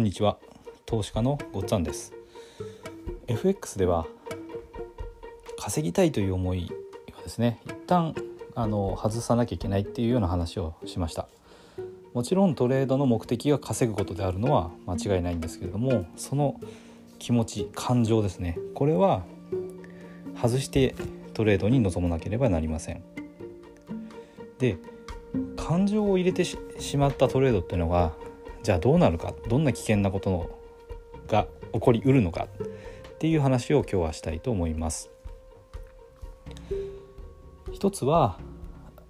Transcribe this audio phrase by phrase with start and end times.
[0.00, 0.38] こんにちは。
[0.86, 2.14] 投資家のごっつぁんです。
[3.26, 4.06] FX では
[5.58, 6.72] 稼ぎたいという思い
[7.12, 8.14] はですね一旦
[8.54, 11.28] あの外さなきゃいけないっていうような話をしました。
[12.14, 16.58] もちろんトレードの目的が稼ぐことであるのは間違いないんですけれどもその
[17.18, 18.58] 気持ち感情ですね。
[18.74, 19.24] これは
[20.34, 20.94] 外して
[21.34, 23.04] トレードに臨まなければなりません。
[24.58, 24.78] で
[25.58, 26.56] 感情を入れてし
[26.96, 28.14] まったトレードっていうのが
[28.62, 30.58] じゃあどうなるかどんな危険なこと
[31.28, 32.46] が起こりうるのか
[33.14, 35.10] っていう話を今日はしたいと思います。
[37.72, 38.38] 一つは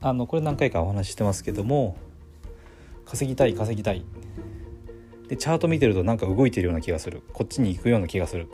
[0.00, 1.96] あのこれ何回かお話ししてますけども
[3.04, 4.04] 稼ぎたい稼ぎたい。
[5.28, 7.22] でチャート見てるとなんか動いてるような気がする。
[7.32, 8.48] こっちに行くような気がする。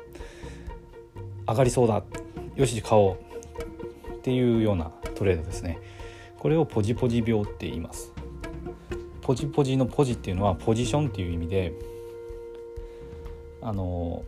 [1.48, 2.02] 上がりそうだ。
[2.54, 3.16] よし買おう。
[4.14, 5.78] っていうようなトレードですね。
[6.38, 8.12] これをポジポジ病って言います。
[9.26, 11.72] ポジポジのポジっていうのはポジションっていう意味で
[13.60, 14.22] あの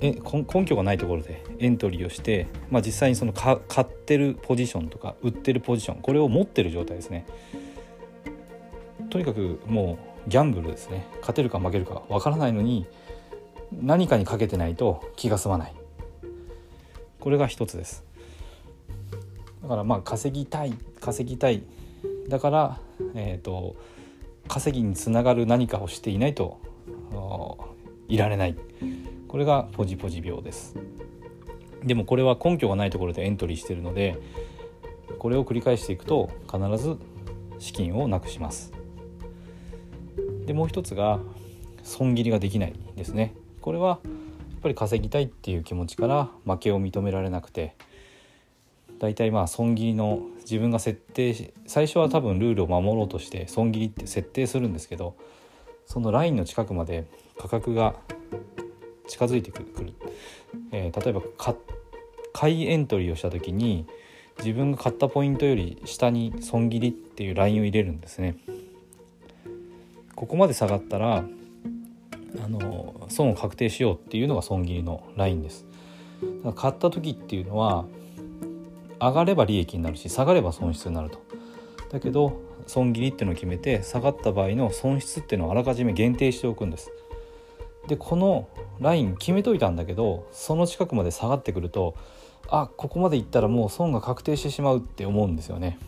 [0.00, 7.26] え根拠がないところでエントリーをして、まあ、実際にその買ってるポジションとか売ってるポジションこれを持ってる状態ですね。
[9.10, 11.06] とにかくもうギャンブルですね。
[11.20, 12.86] 勝てるか負けるかわからないのに
[13.72, 15.74] 何かにかけてないと気が済まない。
[17.18, 18.04] これが一つです。
[19.62, 21.62] だからまあ稼ぎたい稼ぎたい
[22.30, 22.80] だから、
[23.14, 23.76] えーと、
[24.48, 26.58] 稼ぎにつながる何かをしていないと
[28.08, 28.56] いられない。
[29.28, 30.76] これがポジポジ病です。
[31.84, 34.18] でもこれは根拠がないところでエントリーしているので
[35.18, 36.98] これを繰り返していくと必ず
[37.58, 38.72] 資金をなくします。
[40.46, 41.18] でもう一つが
[41.82, 43.34] 損切りができないですね。
[43.60, 47.74] これはやっぱり稼ぎたいっていう気持ちから負けを認められなくて
[49.00, 55.16] 大体まあ損切りの自分が設定し最初は多分ルールを守ろうとして損切りって設定するんですけど
[55.86, 57.06] そのラインの近くまで
[57.38, 57.94] 価格が
[59.08, 59.66] 近づいてくる、
[60.70, 61.22] えー、例えば
[62.32, 63.86] 買いエントリーをした時に
[64.38, 68.36] 自分が買ったポイントより下に損切りっていうラインを入れるんですね。
[70.14, 71.24] ここまで下がったら
[72.44, 75.66] あの損を確定しようっていうのが損切りのラインです。
[76.54, 77.86] 買った時っていうのは
[79.00, 81.18] 上がれば利益になるし下がれば損失になると。
[81.90, 86.92] だけど損切りっていうのを決めて下がった場合の損失っていうのをあらかじめ限定しておくんです。
[87.88, 91.94] でこのライン決めといたんだけどその近くまで下がってくると
[92.48, 95.78] あここまでいったらもう損が確定してしまうって思うんですよね。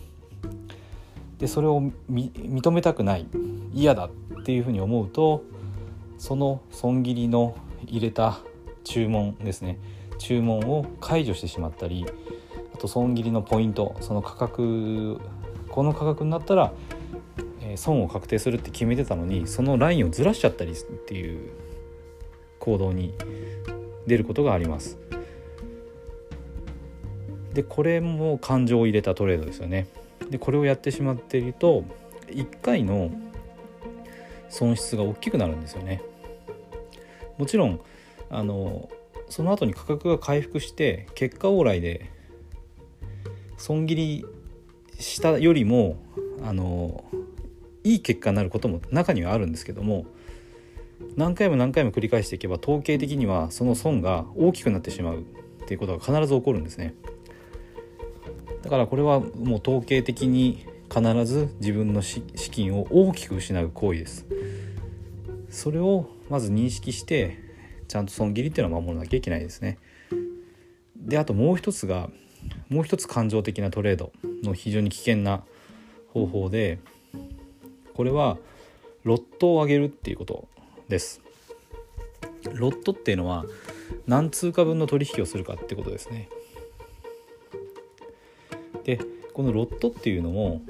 [1.37, 3.27] でそれを認めたくない。
[3.73, 5.43] 嫌だっていうふうに思うと
[6.17, 8.39] その損切りの入れた
[8.83, 9.79] 注文ですね。
[10.19, 12.05] 注文を解除してしまったり
[12.83, 15.17] と損切りのポイントその価格
[15.69, 16.73] この価格になったら、
[17.61, 21.51] えー、損を確定するって決めてたのにそのラインをずらしちゃったりっていう
[22.59, 23.13] 行動に
[24.05, 24.97] 出ることがあります。
[27.53, 29.87] でこれも感情を入れたトレードですよね。
[30.29, 31.85] でこれをやってしまっていると
[32.27, 33.11] 1回の
[34.49, 36.01] 損失が大きくなるんですよね。
[37.37, 37.79] もちろん
[38.29, 38.89] あの
[39.29, 42.09] その後に価格が回復して結果往来で
[43.57, 44.25] 損切り
[44.99, 45.97] したよりも
[46.41, 47.03] あの
[47.83, 50.05] いい結果になることも中にはあるんですけども
[51.15, 56.93] 何回も何回も繰り返していけば統計的にはその損が大きくなってしまうっていうことが必ず起こるんですね。
[58.61, 64.25] だからこれはもう統計的に必ず自分の資金を大きく失う行為です。
[65.49, 67.37] それをまず認識して
[67.87, 69.77] ちゃんと損切りっていうのは守らなきゃいけないですね。
[70.95, 72.09] であともう一つが
[72.69, 74.11] もう一つ感情的なトレード
[74.43, 75.43] の非常に危険な
[76.13, 76.79] 方法で
[77.93, 78.37] これは
[79.03, 80.47] ロットを上げるっていうこと
[80.87, 81.21] です。
[82.53, 83.45] ロットっていうのは
[84.05, 86.29] 何通貨分の取引をするかってことですね。
[88.83, 88.99] で
[89.33, 90.61] このロットっていうのも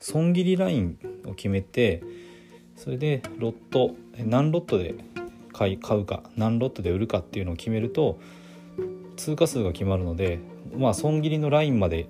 [0.00, 2.02] 損切りラインを決めて
[2.76, 4.94] それでロット何ロットで
[5.52, 8.18] 買い買うか何ロットで売るかっていうのを決めると
[9.16, 10.38] 通貨数が決まるので
[10.76, 12.08] まあ損切りのラインまで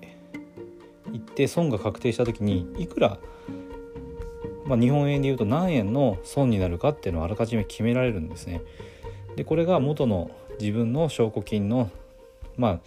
[1.11, 3.17] 行って損が確定した時にいくら、
[4.65, 8.61] まあ、日本円でいうと何円の損になるかっていうのをあらかじめ決められるんですね。
[9.35, 11.89] でこれが元の自分の証拠金の
[12.57, 12.79] まあ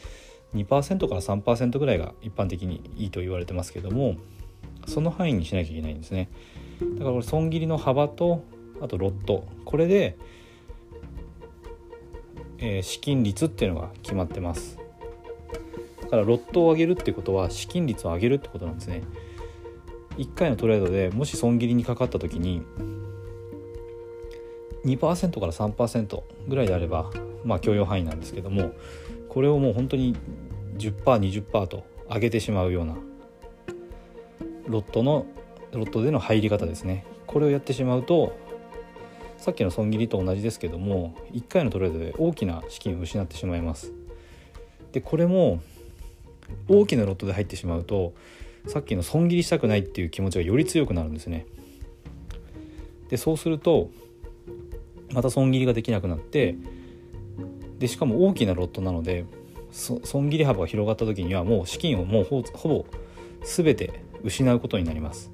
[0.55, 4.17] 2%から3%ぐらいが一般的にいいと言われてますけども
[4.87, 6.29] その範囲にしなきゃいけないんですね。
[6.81, 8.43] だからこれ損切りの幅と
[8.81, 10.17] あとロットこれで、
[12.59, 14.80] えー、資金率っていうのが決まってます。
[16.11, 19.03] からロットを上げるってことは資金率を上げるってことなんですね。
[20.19, 22.63] 1回のトレードでもし損切りにかかった時に
[24.85, 27.11] 2%から3%ぐらいであれば
[27.45, 28.73] まあ許容範囲なんですけども
[29.29, 30.17] これをもう本当に
[30.77, 32.97] 10%20% と上げてしまうような
[34.67, 35.27] ロットの
[35.73, 37.05] ロットでの入り方ですね。
[37.27, 38.37] これをやってしまうと
[39.37, 43.93] さっきの損切りと同じですけども1回のトレードで大きな資金を失ってしまいます。
[44.93, 45.61] でこれも
[46.69, 48.15] 大きなロットで入ってしまうと
[48.67, 51.47] さっきの損切りしたくないっていう気持ちがより強くなるんですね。
[53.09, 53.91] でそうすると
[55.13, 56.57] また損切りができなくなって
[57.79, 59.25] でしかも大きなロットなので
[59.73, 62.87] 損切り幅が広がった時にはもう資金をもうほぼ
[63.43, 65.31] 全て失うことになります。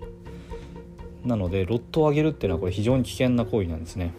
[1.25, 4.15] なのでロットを上げるっていうのはこれ非常に危険な行為なんですね。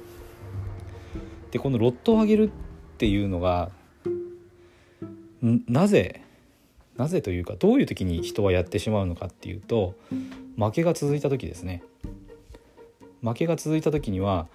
[1.52, 2.50] でこのロットを上げるっ
[2.98, 3.72] ていうのが
[5.42, 6.22] なぜ
[6.98, 9.96] なぜというかどういう時に人はやってしまうのかっていうと
[10.58, 11.84] 負けが続いた時ですね。
[13.22, 14.48] 負けが続いた時には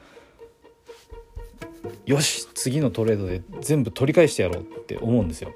[2.07, 5.53] よし次のトレードで全部取り返してやろうって思うんですよ。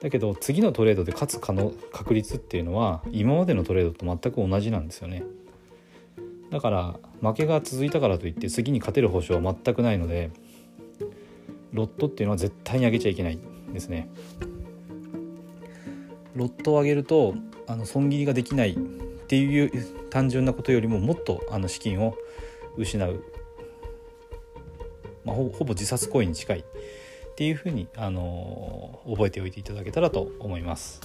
[0.00, 5.22] だけど次のトレードで勝つ可能確率っていうのは今までのトレードと全く同じなんですよね。
[6.50, 10.30] だから負けが続いたからといって次に勝てる保証は全くないので
[11.72, 13.38] ロットっていうのは絶対に上げちゃいけない
[13.72, 14.08] ですね。
[16.34, 17.34] ロットを上げると
[17.66, 18.76] あの損切りができないっ
[19.26, 19.70] ていう
[20.10, 22.16] 単純なことよりももっとあの資金を
[22.76, 23.24] 失う
[25.24, 26.64] まあ、ほぼ自殺行為に近いっ
[27.34, 31.00] ていうふうに、あの覚えておいていただけたらと思います。